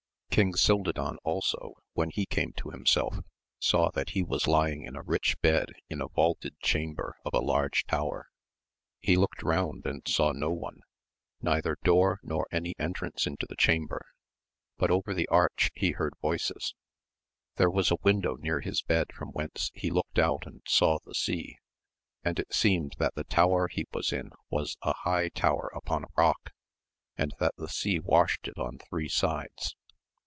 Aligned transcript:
King 0.33 0.53
Cildadan 0.53 1.17
also, 1.25 1.73
when 1.91 2.09
he 2.09 2.25
came 2.25 2.53
to 2.53 2.69
himself, 2.71 3.17
saw 3.59 3.91
that 3.91 4.11
he 4.11 4.23
was 4.23 4.47
lying 4.47 4.83
in 4.83 4.95
a 4.95 5.01
rich 5.01 5.35
bed 5.41 5.73
in 5.89 5.99
the 5.99 6.07
vaulted 6.07 6.57
chamber 6.61 7.17
of 7.25 7.33
a 7.33 7.41
large 7.41 7.83
tower. 7.83 8.29
He 9.01 9.17
looked 9.17 9.39
64 9.41 9.51
AMADIS 9.51 9.59
OF 9.59 9.73
GAUL. 9.73 9.73
round 9.73 9.85
and 9.97 10.07
saw 10.07 10.31
no 10.31 10.51
one, 10.53 10.79
neither 11.41 11.77
door 11.83 12.21
nor 12.23 12.47
any 12.49 12.73
entrance 12.79 13.27
into 13.27 13.45
the 13.45 13.57
chamber, 13.57 14.05
but 14.77 14.89
over 14.89 15.13
the 15.13 15.27
arch 15.27 15.69
he 15.75 15.91
heard 15.91 16.13
voices. 16.21 16.75
There 17.57 17.69
was 17.69 17.91
a 17.91 17.97
window 18.01 18.37
near 18.37 18.61
his 18.61 18.81
bed 18.81 19.07
from 19.13 19.33
whence 19.33 19.69
he 19.73 19.91
looked 19.91 20.17
out 20.17 20.47
and 20.47 20.61
saw 20.65 20.99
the 21.03 21.13
sea, 21.13 21.57
and 22.23 22.39
it 22.39 22.53
seemed 22.53 22.95
that 22.99 23.15
the 23.15 23.25
tower 23.25 23.67
he 23.67 23.85
was 23.93 24.13
in 24.13 24.29
was 24.49 24.77
a 24.81 24.93
high 24.99 25.27
tower 25.27 25.69
upon 25.75 26.05
a 26.05 26.13
rock, 26.15 26.53
and 27.17 27.33
that 27.41 27.55
the 27.57 27.67
sea 27.69 27.99
washed 27.99 28.47
it 28.47 28.57
on 28.57 28.77
three 28.77 29.09
sides. 29.09 29.75